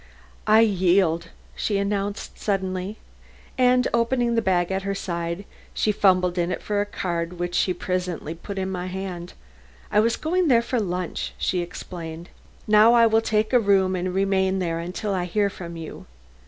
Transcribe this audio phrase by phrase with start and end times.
[0.47, 2.97] "I yield," she announced suddenly.
[3.55, 7.53] And opening the bag at her side, she fumbled in it for a card which
[7.53, 9.33] she presently put in my hand.
[9.91, 12.29] "I was going there for lunch," she explained.
[12.65, 16.07] "Now I will take a room and remain until I hear from you."